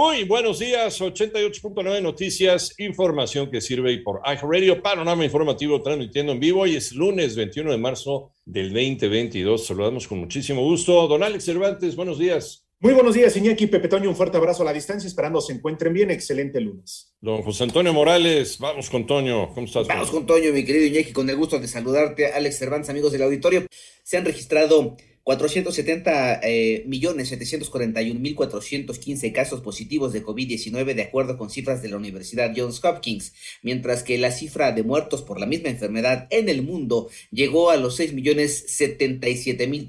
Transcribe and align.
Muy 0.00 0.22
buenos 0.22 0.60
días, 0.60 1.00
88.9 1.00 2.00
Noticias, 2.00 2.72
información 2.78 3.50
que 3.50 3.60
sirve 3.60 3.90
y 3.90 3.98
por 3.98 4.20
Radio, 4.42 4.80
panorama 4.80 5.24
informativo 5.24 5.82
transmitiendo 5.82 6.30
en 6.30 6.38
vivo. 6.38 6.60
Hoy 6.60 6.76
es 6.76 6.92
lunes 6.92 7.34
21 7.34 7.72
de 7.72 7.78
marzo 7.78 8.30
del 8.44 8.72
2022. 8.72 9.66
Saludamos 9.66 10.06
con 10.06 10.18
muchísimo 10.20 10.62
gusto. 10.62 11.08
Don 11.08 11.24
Alex 11.24 11.44
Cervantes, 11.46 11.96
buenos 11.96 12.16
días. 12.16 12.64
Muy 12.78 12.92
buenos 12.94 13.16
días, 13.16 13.36
Iñaki 13.36 13.66
Pepe 13.66 13.88
Toño. 13.88 14.08
Un 14.08 14.14
fuerte 14.14 14.36
abrazo 14.36 14.62
a 14.62 14.66
la 14.66 14.72
distancia, 14.72 15.08
esperando 15.08 15.40
se 15.40 15.54
encuentren 15.54 15.92
bien. 15.92 16.12
Excelente 16.12 16.60
lunes. 16.60 17.12
Don 17.20 17.42
José 17.42 17.64
Antonio 17.64 17.92
Morales, 17.92 18.56
vamos 18.60 18.88
con 18.90 19.04
Toño. 19.04 19.52
¿Cómo 19.52 19.66
estás? 19.66 19.88
Vamos 19.88 20.12
con 20.12 20.24
Toño, 20.26 20.52
mi 20.52 20.64
querido 20.64 20.86
Iñaki, 20.86 21.12
con 21.12 21.28
el 21.28 21.34
gusto 21.36 21.58
de 21.58 21.66
saludarte, 21.66 22.26
Alex 22.28 22.56
Cervantes, 22.60 22.88
amigos 22.88 23.10
del 23.10 23.22
auditorio. 23.22 23.66
Se 24.04 24.16
han 24.16 24.24
registrado 24.24 24.96
470 25.28 26.40
eh, 26.42 26.84
millones 26.86 27.28
741 27.28 28.18
mil 28.18 28.34
casos 29.34 29.60
positivos 29.60 30.14
de 30.14 30.24
COVID-19 30.24 30.94
de 30.94 31.02
acuerdo 31.02 31.36
con 31.36 31.50
cifras 31.50 31.82
de 31.82 31.90
la 31.90 31.98
Universidad 31.98 32.50
Johns 32.56 32.82
Hopkins, 32.82 33.34
mientras 33.60 34.02
que 34.02 34.16
la 34.16 34.32
cifra 34.32 34.72
de 34.72 34.84
muertos 34.84 35.20
por 35.20 35.38
la 35.38 35.44
misma 35.44 35.68
enfermedad 35.68 36.28
en 36.30 36.48
el 36.48 36.62
mundo 36.62 37.10
llegó 37.30 37.68
a 37.70 37.76
los 37.76 37.96
6 37.96 38.14
millones 38.14 38.74
mil 39.68 39.86